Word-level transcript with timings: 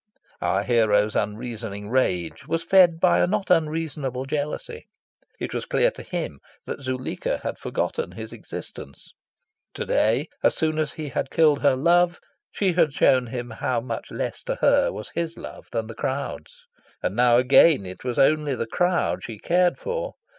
Our 0.41 0.63
hero's 0.63 1.15
unreasoning 1.15 1.87
rage 1.91 2.47
was 2.47 2.63
fed 2.63 2.99
by 2.99 3.19
a 3.19 3.27
not 3.27 3.51
unreasonable 3.51 4.25
jealousy. 4.25 4.87
It 5.39 5.53
was 5.53 5.65
clear 5.67 5.91
to 5.91 6.01
him 6.01 6.39
that 6.65 6.81
Zuleika 6.81 7.41
had 7.43 7.59
forgotten 7.59 8.13
his 8.13 8.33
existence. 8.33 9.13
To 9.75 9.85
day, 9.85 10.27
as 10.43 10.55
soon 10.57 10.79
as 10.79 10.93
he 10.93 11.09
had 11.09 11.29
killed 11.29 11.61
her 11.61 11.75
love, 11.75 12.19
she 12.51 12.73
had 12.73 12.93
shown 12.95 13.27
him 13.27 13.51
how 13.51 13.79
much 13.79 14.09
less 14.09 14.41
to 14.45 14.55
her 14.55 14.91
was 14.91 15.11
his 15.13 15.37
love 15.37 15.67
than 15.71 15.85
the 15.85 15.93
crowd's. 15.93 16.65
And 17.03 17.15
now 17.15 17.37
again 17.37 17.85
it 17.85 18.03
was 18.03 18.17
only 18.17 18.55
the 18.55 18.65
crowd 18.65 19.23
she 19.23 19.37
cared 19.37 19.77
for. 19.77 20.15